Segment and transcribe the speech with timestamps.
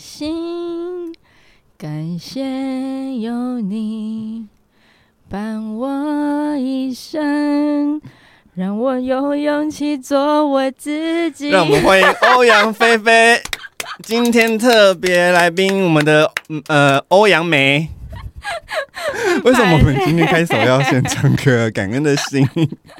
[0.00, 1.14] 心，
[1.76, 2.40] 感谢
[3.18, 4.46] 有你
[5.28, 8.00] 伴我一生，
[8.54, 11.50] 让我有勇气做我自己。
[11.50, 13.38] 让我们欢迎欧阳菲菲，
[14.02, 16.32] 今天特别来宾我们的
[16.68, 17.90] 呃欧阳梅。
[19.44, 22.46] 为什么我们今天开首要先唱歌《感恩的心》？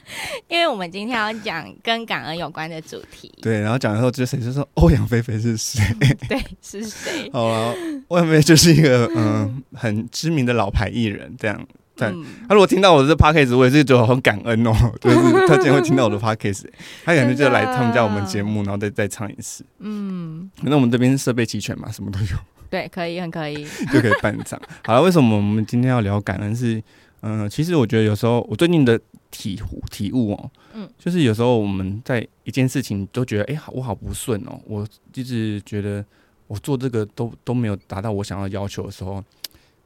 [0.48, 3.32] 因为我们今天要讲跟感恩有关的主题。
[3.42, 5.82] 对，然后讲的时候，就谁就说欧阳菲菲是谁？
[6.28, 7.30] 对，是谁？
[7.32, 7.74] 好了，
[8.08, 11.66] 欧阳菲菲就是一个嗯很知名的老牌艺人，这样。
[11.96, 12.10] 但，
[12.48, 14.72] 他如果听到我的这 podcast，我也是觉得很感恩哦。
[15.02, 15.16] 就是
[15.46, 16.64] 他今天会听到我的 podcast，
[17.04, 19.62] 他可能就来他们家我们节目，然后再再唱一次。
[19.80, 22.26] 嗯，那我们这边设备齐全嘛，什么都有。
[22.70, 24.60] 对，可以，很可以， 就可以办场。
[24.86, 26.54] 好了，为什么我们今天要聊感恩？
[26.54, 26.82] 是，
[27.22, 28.98] 嗯，其实我觉得有时候我最近的
[29.30, 36.04] 体体悟哦，嗯，就是有时候我们在一件事情都觉得，哎，我好不顺哦，我一直觉得
[36.46, 39.22] 我做这个都都没有达到我想要要求的时候，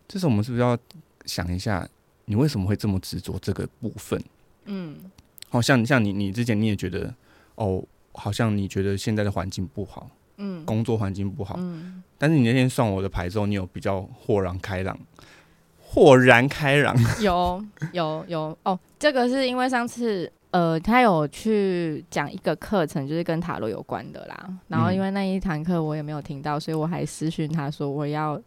[0.06, 0.76] 这时候我们是不是要
[1.24, 1.88] 想一下，
[2.26, 4.22] 你为什么会这么执着这个部分？
[4.66, 4.96] 嗯，
[5.48, 7.14] 好像像你，你之前你也觉得，
[7.54, 10.10] 哦，好像你觉得现在的环境不好。
[10.36, 11.54] 嗯，工作环境不好。
[11.60, 14.98] 嗯，但是你那天算我的牌之后，你有比较豁然开朗，
[15.78, 16.96] 豁然开朗。
[17.20, 24.48] 有有有哦，这个是因为上次呃，他有去讲一个课程，就是跟塔罗有关的啦。
[24.68, 28.40] 然后因为那一堂课我也没有听到，所以我还私讯他说我要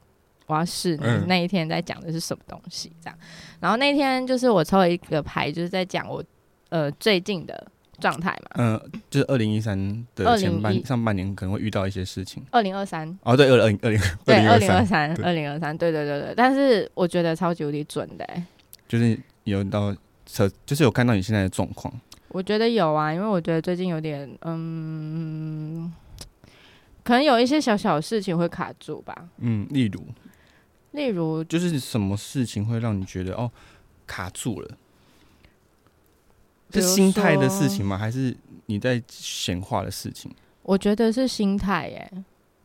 [0.47, 3.19] 我要试那一天在讲的是什么东西这样。
[3.59, 6.23] 然后那天就是我抽了一个牌，就是在讲我
[6.69, 7.67] 呃最近的。
[7.99, 12.43] 状态嘛，嗯，就是二零一三的前半上半年可能会遇到一些事情。
[12.51, 16.33] 二零二三哦，对，二二二零对二零二三二零二三，对对对对。
[16.35, 18.27] 但是我觉得超级无敌准的，
[18.87, 19.95] 就是有到
[20.25, 21.93] 车，就是有看到你现在的状况。
[22.29, 25.91] 我觉得有啊，因为我觉得最近有点嗯，
[27.03, 29.15] 可能有一些小小事情会卡住吧。
[29.37, 30.05] 嗯，例如，
[30.91, 33.49] 例如就是什么事情会让你觉得哦
[34.05, 34.77] 卡住了？
[36.73, 37.97] 是心态的事情吗？
[37.97, 38.35] 还是
[38.65, 40.31] 你在闲话的事情？
[40.63, 42.11] 我觉得是心态，耶。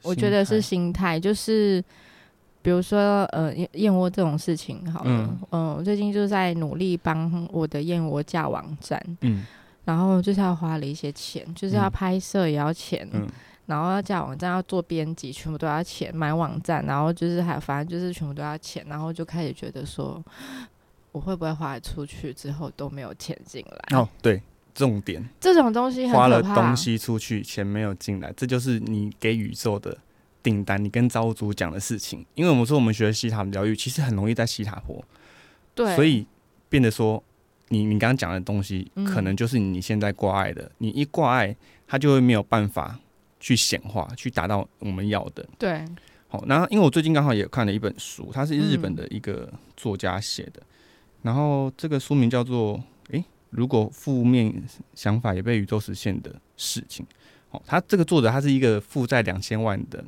[0.03, 1.81] 我觉得是心态，就是
[2.61, 9.47] 比如说，呃，燕燕窝这种事情，好了，嗯，我最近就在努力帮我的燕窝架网站，嗯，
[9.85, 13.25] 然后就是要花了一些钱，就是要拍摄也要钱，嗯，
[13.67, 20.21] 然后要架网站，要做编辑，全部都要钱，买网站，然后就是还反正就是全部都要钱，然后就开始觉得说。
[21.13, 23.99] 我会不会花出去之后都没有钱进来？
[23.99, 24.43] 哦，对，
[24.75, 29.97] 重点，这种东西花了东西出去，钱没有进来，这就是你给宇宙的
[30.43, 30.83] 订单。
[30.83, 35.05] 你跟造物主讲的事情，因为我们说我们学西塔疗愈，其实很容易在西塔坡，
[35.75, 36.27] 对，所以
[36.71, 37.23] 变得说，
[37.69, 41.55] 你你刚刚讲的东西，可能就是你现在挂碍的，你一挂碍，
[41.87, 42.99] 它就会没有办法
[43.39, 45.47] 去显化，去达到我们要的。
[45.59, 45.85] 对，
[46.29, 50.63] 好，然后因为我最近刚好也看了一本书，它是日本的一个作家写的。
[51.23, 54.53] 然后这个书名叫做“诶，如果负面
[54.95, 57.07] 想法也被宇宙实现的事情”。
[57.51, 60.05] 哦，他这个作者他是一个负债两千万的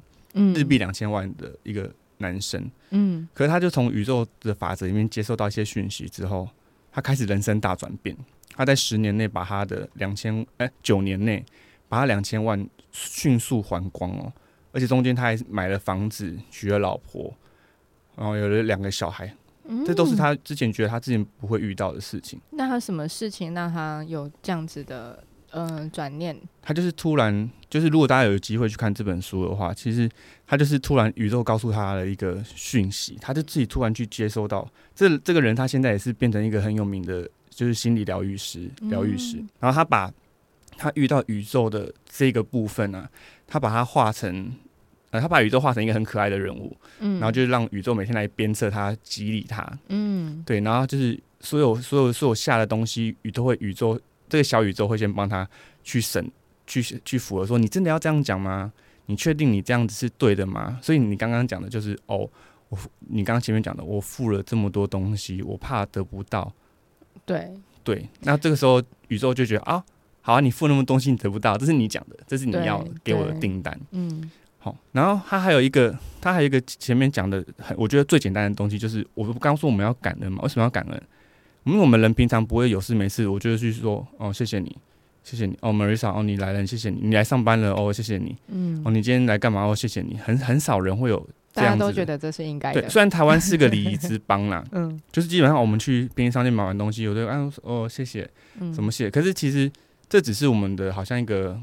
[0.55, 2.71] 日币两千万的一个男生。
[2.91, 6.49] 嗯，可是他就从宇宙的法则里面接受到一些讯息之后，
[6.91, 8.17] 他开始人生大转变。
[8.57, 11.45] 他在十年内把他的两千哎九年内
[11.89, 14.33] 把他两千万迅速还光哦，
[14.73, 17.35] 而且中间他还买了房子，娶了老婆，
[18.17, 19.35] 然后有了两个小孩。
[19.87, 22.41] 这都是他之前觉得他之前不会遇到的事情。
[22.51, 26.37] 那他什么事情让他有这样子的嗯转念？
[26.61, 30.09] 他就是突然，就是如果大家有机会去看这本书的话，其实
[30.47, 34.69] 他就是突然宇宙告诉他的一个讯息，他就自己突然去接收到。
[34.95, 39.43] 这这个人他现在也是变成一个很有名的，就是心理疗愈师，疗愈师。
[39.61, 40.13] 然后他把
[40.77, 43.09] 他遇到宇宙的这个部分呢，
[43.47, 44.53] 他把它化成。
[45.21, 55.49] 他把宇宙画成一个很可爱的人物，嗯，然后就是让宇宙每天来鞭策他、激励他，嗯，对，然后就是所有、所有、所有下的东西，宇宙会宇宙这个小宇宙会先帮他
[55.83, 56.31] 去审、
[56.67, 58.73] 去去符合，说你真的要这样讲吗？
[59.07, 60.79] 你确定你这样子是对的吗？
[60.83, 62.29] 所以你刚刚讲的就是哦，
[62.71, 66.51] 我你刚刚前面讲的，我付了这么多东西，我怕得不到，
[67.27, 67.53] 对
[67.83, 69.85] 对，那这个时候宇宙就觉得啊，
[70.23, 74.31] 好啊，你付那么多东西你得不到，这是你讲的，这是你要给我的订单，嗯。
[74.65, 80.41] 好，然后他还有一个，他还有一个前面讲的，很我觉得最简单的东西就是，我不刚说我们要感恩嘛？
[80.43, 81.03] 为什么要感恩？
[81.65, 84.75] 因为我们人平常不会有事没事，我就去说哦，谢谢你，
[85.23, 91.17] 谢谢你哦，Marisa 哦，你来了，谢谢你，你来上班了哦，谢谢你，嗯，哦，你今天来干嘛哦，谢谢你，很很少人会有
[91.53, 92.81] 这样子，大家都觉得这是应该的。
[92.81, 98.27] 对，虽然台湾是个礼仪之邦啦， 嗯，就是基本上我们去便利商店买完东西，有的按哦谢谢，
[98.75, 99.71] 怎么谢，可是其实
[100.09, 101.61] 这只是我们的好像一个。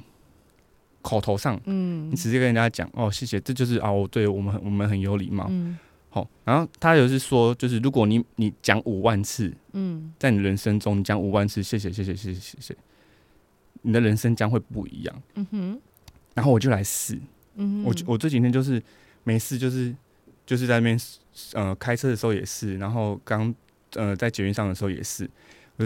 [1.01, 5.77] 口头上，嗯，你直接跟人家讲哦，谢谢，这就是哦，对我们我们很有礼貌，嗯，
[6.09, 12.77] 好，然后他有是说，就是如果你你讲五万次，嗯，在你人生中你讲五万次谢谢谢谢谢谢谢谢，
[13.81, 15.79] 你的人生将会不一样，嗯哼，
[16.33, 17.19] 然后我就来试，
[17.55, 18.81] 嗯，我我这几天就是
[19.23, 19.95] 没事，就是
[20.45, 20.99] 就是在那边
[21.53, 23.53] 呃开车的时候也是，然后刚
[23.95, 25.29] 呃在捷运上的时候也是。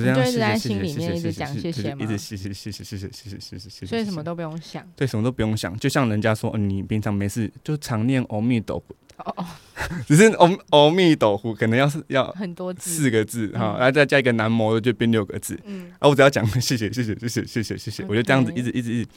[0.01, 9.45] 就是在心里面一直讲谢谢一直谢谢谢谢谢谢谢谢谢谢谢，所以什么都不用想，对，什么都不用想，就像人家说，你平常没事就常念阿弥陀佛，哦哦，
[10.07, 19.09] 只是阿阿弥陀佛可能要是要很多字四个字哈，然后再加一个南无就变六个字，嗯，啊，我只要讲谢谢谢谢谢谢谢谢谢谢，我就这样子一直一直一直，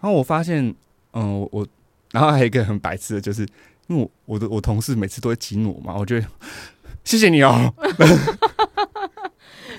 [0.00, 0.74] 然后我发现，
[1.12, 1.66] 嗯，我
[2.12, 3.42] 然后还有一个很白痴的就是，
[3.88, 6.20] 因为我我的我同事每次都会激我嘛，我就
[7.04, 7.72] 谢谢你哦。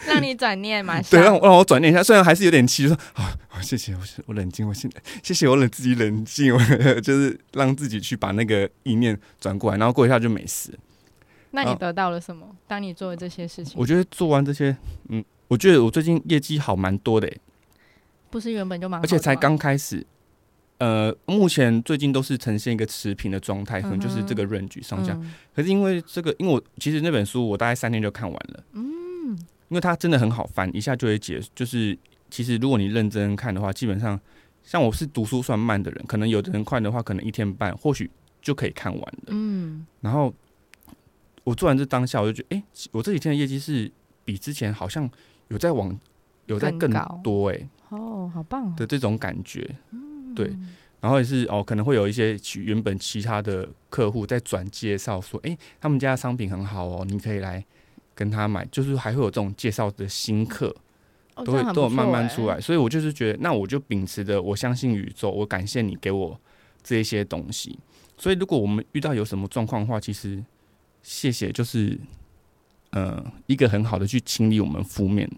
[0.08, 1.02] 让你转念嘛？
[1.10, 2.04] 对，让让我转念一下。
[2.04, 6.60] 虽然还是有点气，就说啊，谢谢，我我冷静，我现在谢谢我冷自己冷静，我
[7.02, 10.78] 就是让自己去把那个意念转过来，然后过一下就没事。
[11.52, 12.48] 那你得到了什么？
[12.68, 14.76] 当你做了这些事情，我觉得做完这些，
[15.10, 17.32] 嗯，我觉得我最近业绩好蛮多的。
[18.30, 20.06] 不是原本就蛮，而且才刚开始。
[20.80, 25.18] 呃，目前最近都是呈现一个持平的状态，可能就是这个润局上下。
[25.56, 28.64] 可是因为这个，因为我其实那本书我大概三天就看完了。
[28.74, 28.93] 嗯。
[29.74, 31.42] 因为它真的很好翻，一下就会解。
[31.56, 31.98] 就是
[32.30, 34.20] 其实如果你认真看的话，基本上
[34.62, 38.08] 像我是读书算慢的人，可能有的人快的话，可能一天半或许
[38.40, 39.30] 就可以看完的。
[39.30, 39.84] 嗯。
[40.00, 40.32] 然后
[41.44, 43.92] 我做完这当下，我就觉得，哎，我这几天的业绩是
[44.24, 45.10] 比之前好像
[45.48, 46.00] 有在往
[46.46, 46.92] 有在更
[47.24, 47.68] 多哎。
[47.90, 49.68] 哦，好棒的这种感觉。
[49.90, 50.36] 嗯。
[50.36, 50.56] 对。
[51.02, 57.66] 然后也是哦，可能会有一些原本其他的客户在转介绍说，哎，他们家的商品很好哦，你可以来。
[58.16, 60.76] 跟他买，就是还会有这种介绍的新客，
[61.46, 66.40] 都会都有慢慢出来，所以我就是觉得，那我就秉持着我相信宇宙，我感谢你给我
[66.84, 67.78] 这一些东西。
[68.18, 70.44] 所以如果我们遇到有什么状况的话，其实
[71.02, 72.00] 谢谢，就是
[72.92, 75.30] 呃一个很好的去清理我们负面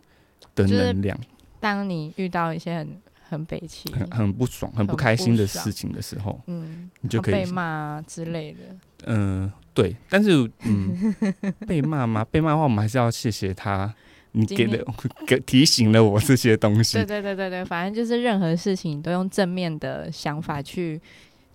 [0.54, 1.18] 的能量。
[1.60, 8.60] 当你遇到一些很很悲戚、很很不爽、很不开心的事情的时候，嗯，你就可以被骂之类的。
[9.06, 9.52] 嗯。
[9.76, 11.14] 对，但是嗯，
[11.68, 12.26] 被骂吗？
[12.32, 13.94] 被骂的话，我们还是要谢谢他，
[14.32, 14.82] 你给的
[15.28, 16.94] 给提醒了我这些东西。
[16.94, 20.98] 对对对对对，反正就是任何事情都用正面的想法去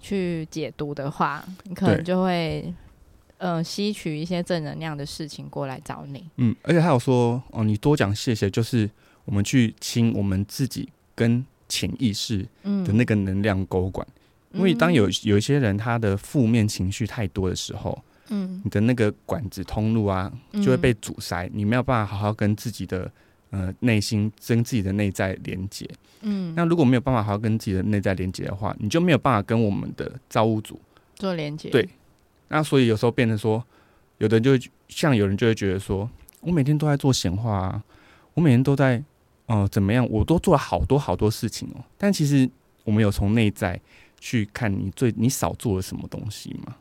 [0.03, 2.71] 去解读的话，你可能就会
[3.39, 6.23] 呃吸取一些正能量的事情过来找你。
[6.37, 8.91] 嗯，而且还有说哦，你多讲谢谢，就是
[9.25, 14.07] 我们去清我们自己跟潜意识的那个能量沟管，
[14.53, 17.99] 因为当有有一些人他的负面情绪太多的时候。
[18.33, 23.11] 嗯，你的那个管子通路啊，就会被阻塞，你没有办法好好跟自己的
[23.51, 25.85] 呃内心、跟自己的内在连接。
[26.21, 30.81] 嗯，那如果没有办法好好跟自己的内在连接的话，你就没有办法跟我们的造物主
[31.17, 31.71] 做连接。
[31.71, 31.89] 对，
[32.47, 33.61] 那所以有时候变成说，
[34.19, 36.09] 有的人就会像有人就会觉得说，
[36.41, 37.83] 我每天都在做显化啊，
[38.35, 39.03] 我每天都在
[39.51, 41.85] 哦怎么样，我都做了好多好多事情哦。
[41.99, 42.49] 但其实
[42.85, 43.79] 我们有从内在
[44.21, 46.77] 去看你最你少做了什么东西吗？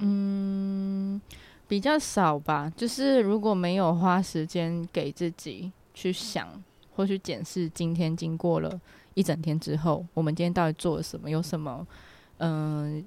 [0.00, 1.18] 嗯，
[1.66, 2.70] 比较少吧。
[2.76, 6.48] 就是如果没有花时间给自己去想
[6.94, 8.80] 或去检视今天经过了
[9.14, 11.30] 一整天之后，我们今天到底做了什么？
[11.30, 11.86] 有什么
[12.36, 13.02] 嗯，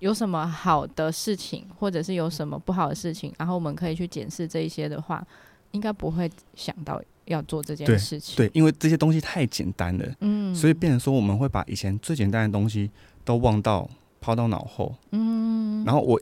[0.00, 3.32] 有什么好的事情，或者是有什么不好的事情？
[3.38, 5.24] 然后我们可以去检视这一些的话，
[5.70, 8.36] 应该不会想到要做这件事情。
[8.36, 12.90] 对，因为这些东西太简单了，嗯，所以变成说我们会把以前最简单的东西
[13.24, 13.88] 都忘到。
[14.20, 16.20] 抛到脑后，嗯，然后我，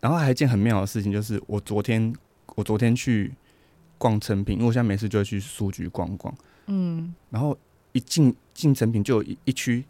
[0.00, 2.14] 然后还一件很妙的事情，就是我昨天，
[2.56, 3.32] 我昨天去
[3.96, 6.32] 逛成品，因为我现在没事就会去书局逛逛，
[6.66, 7.56] 嗯，然后
[7.92, 9.82] 一进进成品就有一一区，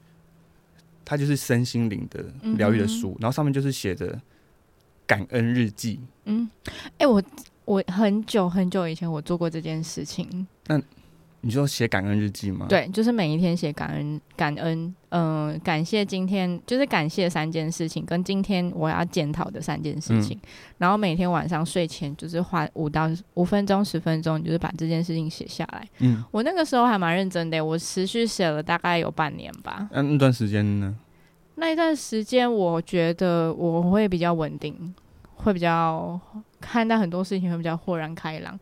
[1.04, 2.24] 它就是身心灵的
[2.56, 4.18] 疗愈的书，然后上面就是写着
[5.04, 6.48] 感恩日记，嗯，
[6.98, 7.20] 哎，我
[7.68, 10.80] 我很久很久以前我做过这件事情，那。
[11.40, 12.66] 你说写感恩日记吗？
[12.68, 20.36] 对，就是每一天写感恩，感恩，嗯，感谢今天，就是感谢三件事情，跟今天我要检讨的三件事情。
[20.78, 25.88] 然后每天晚上睡前，就是花五到五分钟、十分钟，就是把这件事情写下来。
[26.00, 29.88] 嗯，我那个时候还蛮认真的，我持续写了大概有半年吧。
[29.92, 30.92] 那那段时间呢？
[31.54, 34.92] 那一段时间，我觉得我会比较稳定，
[35.38, 36.20] 会比较
[36.60, 38.58] 看待很多事情会比较豁然开朗。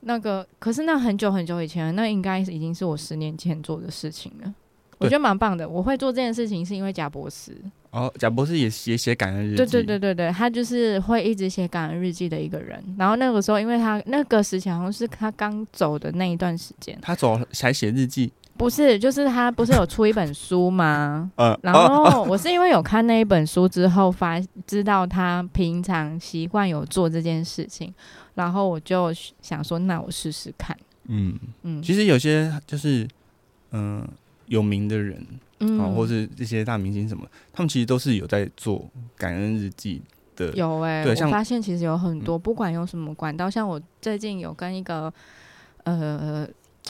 [0.00, 4.52] 那个，可是那很久很久以前，那应该已经是我十年前做的事情了。
[4.98, 5.68] 我觉得蛮棒的。
[5.68, 7.56] 我会做这件事情是因为贾博士。
[7.90, 9.56] 哦，贾博士也也写感恩日记。
[9.56, 12.82] 对对对对对，他就是会一直写感恩日记的一个人。
[12.98, 18.32] 然后那个时候，因为他那个时期好像是他刚走的那一段时间，他走才写日记。
[18.56, 21.30] 不是，就是他不是有出一本书吗？
[21.36, 27.92] 嗯， 然后 我是因为有看那一本书之后，发知道他平常习惯有做这件事情，
[28.34, 30.76] 然后我就想说，那我试试看。
[31.08, 33.08] 嗯嗯，其实有些就是
[33.72, 34.06] 嗯
[34.46, 35.26] 有名的人，
[35.58, 40.00] 嗯，或是这些大明星什么，他们其实都是有在做感恩日记
[40.36, 40.50] 的。
[40.52, 45.12] 有哎，我发现其实有很多，不管用什么管道，像我最近有跟一个
[45.84, 46.46] 呃。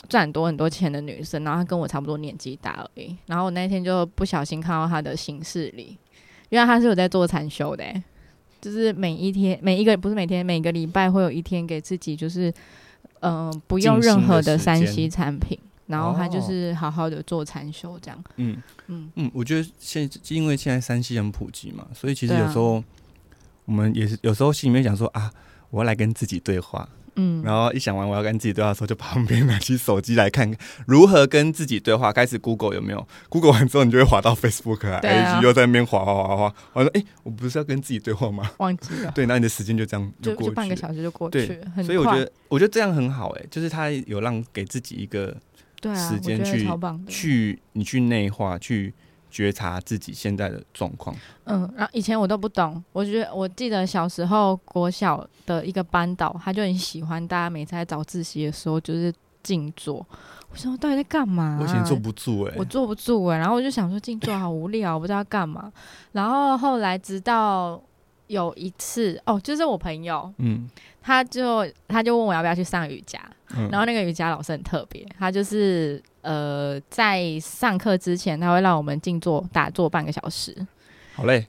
[0.09, 3.15] 赚很多很多钱的女生，然后她跟我差不多年纪大而已。
[3.27, 5.97] 然后我那天就不小心看到她的形式里，
[6.49, 7.85] 因为她是有在做禅修的，
[8.59, 12.53] 就是每一天每一个不是每天每个礼拜会有一天给自己就是
[13.21, 18.23] 嗯不用任何的三 C 产品，然后她就是好好的做禅修这样。
[18.37, 22.83] 嗯嗯嗯，我觉得现因为现在三 C 很普及嘛，所以其实有时候
[23.65, 25.31] 我们也是有时候心里面想说啊，
[25.69, 26.89] 我要来跟自己对话。
[27.15, 30.51] 嗯，然后一想完我要跟自己对话的时候，就旁边拿起手机来看
[30.87, 32.11] 如何跟自己对话。
[32.11, 36.55] 开始 Google 有没有？Google 完之后，你就会滑到 Facebook 啊，IG 又在那边滑滑滑滑。
[36.73, 39.11] 我说：“哎，我不是要跟自己对话吗？”忘记了。
[39.15, 41.47] 对，那你的时间就这样就过去，半个小时就过去。
[41.47, 43.29] 对，所以我觉得，我觉得这样很好。
[43.31, 45.35] 哎，就是他有让给自己一个
[45.95, 46.67] 时间去
[47.07, 48.93] 去你去内化去。
[49.33, 51.15] 觉察自己现在的状况。
[51.45, 59.11] 嗯，然后以前我都不懂，我觉得我记得小时候国小的一个班导，他就很喜欢大家每次在早自习的时候就是
[59.41, 60.05] 静坐。
[60.51, 61.57] 我说到底在干嘛？
[61.59, 65.73] 我以前坐不住哎，我坐不住哎，然后我就想说静坐好无聊，我不知道干嘛。
[66.11, 67.81] 然后后来直到
[68.27, 70.69] 有一次哦，就是我朋友，嗯，
[71.01, 73.19] 他就他就问我要不要去上瑜伽，
[73.71, 76.01] 然后那个瑜伽老师很特别，他就是。
[76.23, 80.55] 呃，在上课之前，他会让我们静坐打坐半个小时，
[81.15, 81.45] 好嘞。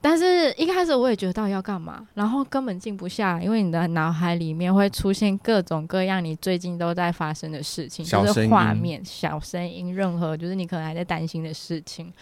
[0.00, 12.12] 但是一开始我也觉得到底要干嘛，然后根本静不下，因为你的脑海里面会出现各种各样你最近都在发生的事情，就是画面、小声音，任何就是你可能还在担心的事情，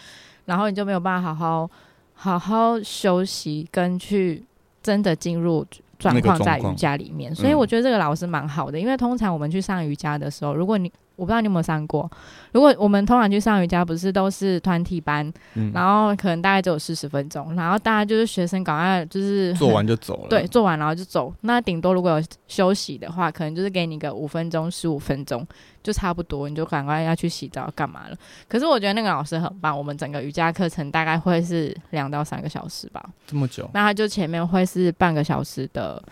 [0.46, 1.70] 然后你就没有办法好好
[2.14, 4.42] 好好休息，跟去
[4.82, 5.62] 真的进入
[6.02, 7.32] 状况在瑜伽里面。
[7.34, 12.10] 所以我觉得这个老师蛮好的，因为通常我们去上瑜伽的时候，如果你我不知道你有没有上过。
[12.52, 15.32] 如果我们通常去上瑜伽，不是都是团体班，
[15.72, 20.28] 然后可能大概只有四十分钟，然后大家就是学生赶快就是做完就走了。
[20.30, 21.32] 对，做完然后就走。
[21.42, 25.46] 那顶多如果有休息的话，可能就是给你个五分钟、十五分钟，
[25.82, 28.16] 就差不多，你就赶快要去洗澡干嘛了。
[28.48, 33.02] 可是我觉得那个老师很棒，我们整个瑜伽课程大概会是两到三个小时吧。
[33.26, 33.68] 这么久？
[33.72, 36.02] 那他就前面会是半个小时的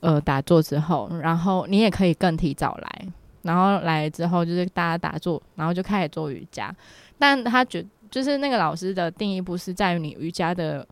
[0.00, 3.06] 呃打坐之后，然后你也可以更提早来。
[3.44, 6.74] 然后来之后就是大家打坐，然后就开始做瑜伽。
[7.18, 10.86] 但他觉就是那个老师的定义不是在于你瑜伽的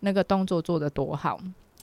[0.00, 1.38] 那个动作做的多好，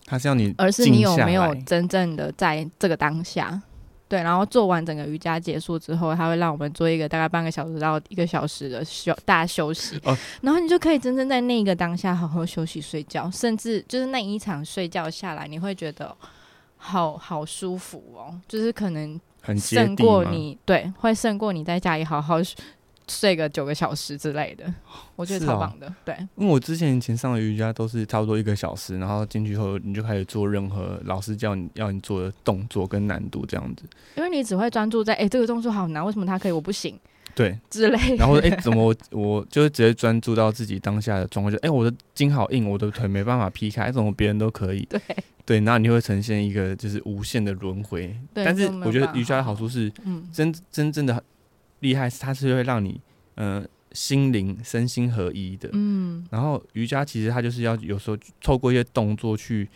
[0.05, 3.62] 他是要你，而是你有没有真正的在这个当下。
[4.08, 10.00] 对，然后做完整个瑜伽结束之后，他会让我们做一个大概半个小时到一个小时的休大休息。
[10.03, 16.15] 哦，然后你就可以真正在那个当下好好休息睡觉，甚至就是那一场睡觉下来，你会觉得
[16.77, 19.20] 好好舒服哦，就是可能。
[19.60, 22.38] 胜过你对，会胜过你在家里好好
[23.08, 24.66] 睡个九个小时之类的，
[25.16, 25.94] 我觉得超棒的。
[26.04, 33.84] 对，因为我之前以前上的瑜伽都是差不多一个小时，然后进去后你就开始做任何老师叫你要你做的动作跟难度这样子。
[34.16, 37.00] 因为你只会专注在哎这个动作好难，为什么他可以我不行？
[37.36, 38.15] 对，之类。
[38.15, 44.86] 然后哎怎么我我就是直接专注到自己当下的状况，就哎我的筋好硬，我的腿没办法劈开，怎么别人都可以？
[44.89, 45.00] 对。
[45.46, 48.18] 对，然后你会呈现一个就是无限的轮回。
[48.34, 51.24] 但是我觉得瑜伽的好处是，嗯真真正的
[51.82, 53.00] 厉害，它是会让你
[53.36, 55.70] 呃心灵身心合一的。
[55.74, 59.70] 嗯，然后瑜伽其实它就是要有时候透过一些动作去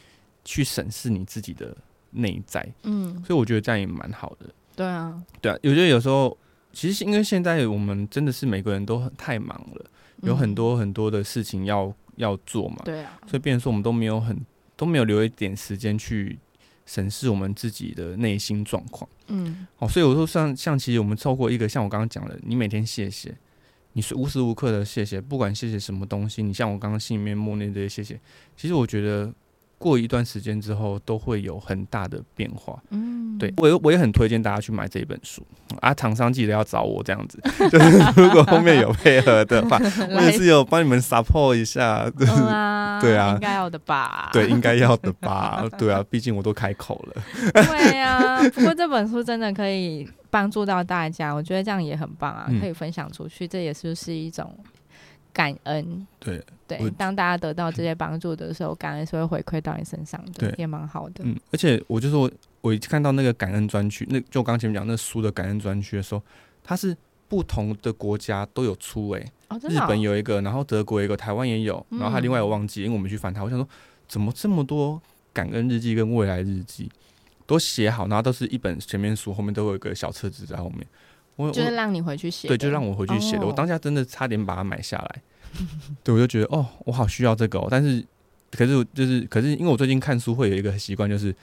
[0.43, 1.77] 去审视你自己的
[2.13, 2.67] 内在。
[2.81, 4.47] 嗯，所以我觉得这样也蛮好的。
[4.75, 6.35] 对啊，对啊，我觉得有时候
[6.71, 9.85] 其实因为现在我们真的是每个人都很太忙了，
[10.23, 12.77] 有很多很多的事情要要做嘛。
[12.85, 14.39] 对啊，所以变成说我们都没有很。
[14.79, 16.39] 都没有留一点时间去
[16.85, 19.09] 审视我们自己的内心状况。
[19.27, 23.37] 嗯，好，所以我说像像其实我们透过一个像我刚刚讲的，你每天谢谢，
[23.91, 28.17] 你是无时无刻的谢谢，不管谢谢什么东西，你像我刚刚心里面默念这些谢谢，
[28.55, 29.33] 其实我觉得。
[29.79, 32.77] 过一段时间之后，都会有很大的变化。
[32.91, 35.41] 嗯，对我我也很推荐大家去买这一本书
[35.79, 37.39] 啊，厂商记得要找我这样子。
[37.71, 39.79] 就是如果后面有配合的话，
[40.13, 42.07] 我也是有帮你们 support 一下。
[43.01, 44.29] 对啊，应该要的吧？
[44.33, 45.65] 对，应该要的吧？
[45.77, 47.23] 对啊，毕竟我都开口了。
[47.53, 54.53] 对啊，不过这本书真的可以帮助到大家，我觉得这样也很棒啊，可以分享出去，这也是是一种。
[55.39, 61.23] 感恩，对对，当大家得到这些帮助的时候，感恩是会回馈到你身上的，也蛮好的。
[61.23, 62.29] 嗯，而且我就说，
[62.59, 66.21] 我一看到那个感恩专区，那就刚前面讲那书的感恩专区的时候，
[66.61, 66.93] 它是
[67.29, 73.65] 不同的国家都有出诶、哦，真日本有一个，然后德国有一个，台湾也有，然后还另外有忘记，因为我们去翻它，我想说
[74.09, 76.91] 怎么这么多感恩日记跟未来日记
[77.45, 80.85] 都写好，然后都是一本前面书，后面都有一个小册子在后面。
[81.39, 83.43] 我我就是让你回去写，对，就让我回去写的。
[83.43, 85.21] 哦我当下真的差点把它买下来，
[86.03, 87.67] 对，我就觉得哦，我好需要这个哦。
[87.71, 88.05] 但是
[88.51, 91.33] 可是就是可是因为我最近看书会有一个习惯，就是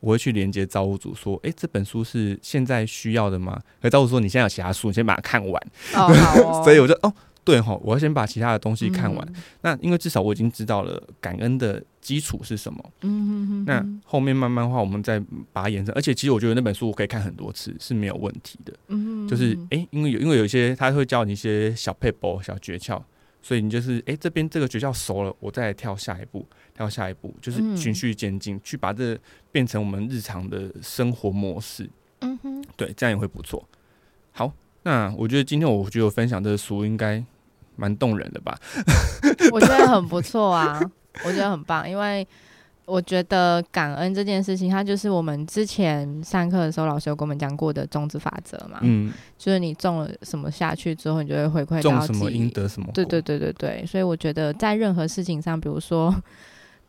[0.00, 3.58] 我会去连接造物主说，诶，这本书是现在需要的吗？
[3.80, 5.54] 可造物主说你现在有其他书，你先把它看完。
[5.94, 6.12] 哦，
[6.44, 7.12] 哦所以我就哦，
[7.42, 9.26] 对哈，我要先把其他的东西看完。
[9.28, 13.37] 嗯那因为至少我已经知道了感恩的基础是什么，嗯
[13.68, 15.20] 那后面慢慢的话，我们再
[15.52, 15.94] 把它延伸。
[15.94, 18.72] 而且其实我觉得那本书我可以看很多次是没有问题的。
[18.88, 22.98] 嗯哼就是哼诶，因为有因为有一些他会教你一些小配博、小诀窍，
[23.42, 29.18] 所以你就是诶，这边这个诀窍熟了，我再跳下一步，跳下一步，就是嗯循序渐进，去把这
[29.52, 31.88] 变成我们日常的生活模式。
[32.20, 33.62] 嗯哼，对，这样也会不错。
[34.32, 34.50] 好，
[34.82, 37.22] 那我觉得今天我觉得我分享这个书应该
[37.76, 38.58] 蛮动人的吧？
[39.52, 40.80] 我觉得很不错啊，
[41.24, 42.26] 我觉得很棒，因为
[42.88, 52.88] 我觉得感恩这件事情，它就是我们之前上课的时候老师有跟我们讲过的种子法则嘛，嗯，就是你种了什么下去之后，你就会回馈到种什么自己因得什么。
[52.94, 56.10] 对对对对对，所以我觉得在任何事情上，比如说，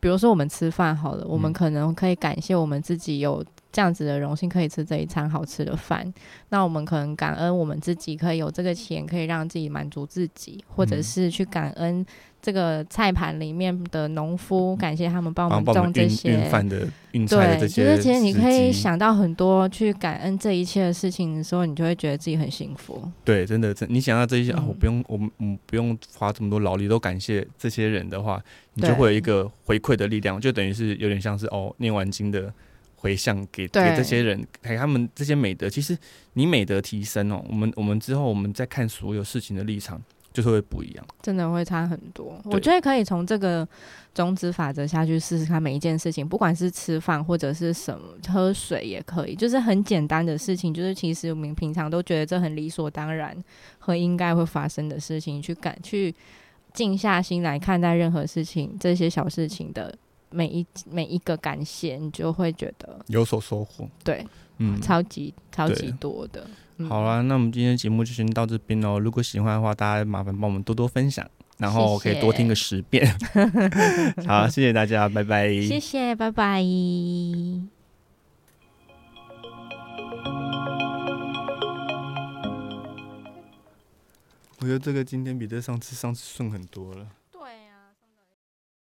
[0.00, 6.10] 比如说我们吃饭好了，我们嗯可能可以感谢我们自己有这样子的荣幸，可以吃这一餐好吃的饭。
[6.48, 12.04] 那我们可能感恩我们自己可以有这个钱，可以让自己满足自己，或者嗯是去感恩
[12.42, 16.50] 这个菜盘里面的农夫，感谢他们帮我们种这些运。
[16.50, 23.02] 饭的运菜的对，这其些实其实你可以想到很多去感恩这一切的事情的时候，你就会觉得自己很幸福。
[23.24, 28.42] 对，真的，真你想到这一些、啊，我嗯不用，我们嗯不用花这么多劳力，都感谢这些人的话，
[28.74, 32.52] 你就对会有一个回馈的力量，就等于是有点像是哦，念完经的
[32.96, 35.68] 回向给给对这些人，给他们这些美德。
[35.68, 35.96] 其实
[36.32, 40.00] 你美德提升哦，我们我们之后我们再看所有事情的立场，
[40.32, 41.06] 就是会不一样。
[41.22, 42.40] 真的会差很多。
[42.44, 43.66] 我觉得可以从这个
[44.14, 53.36] 种子法则下去试试看每一件事情，不管是吃饭或者是什么喝水也可以，就是很简单的事情，就是其实我们平常都觉得这很理所当然
[53.78, 56.14] 和应该会发生的事情，去感去
[56.72, 59.92] 静下心来看待任何事情，这些小事情的
[60.30, 64.24] 每一每一个感谢，你就会觉得有所收获，对，
[64.60, 66.46] 嗯，超级超级多的。
[66.78, 68.98] 嗯好啦，那我们今天的节目就先到这边喽。
[68.98, 73.06] 如果喜欢的话，大家麻烦帮我们多多分享，然后可以多听个十遍。
[74.26, 75.48] 好，谢谢大家，拜拜。
[75.60, 76.62] 谢谢，拜拜。
[84.60, 87.06] 我觉得这个今天比这上次上次顺很多了。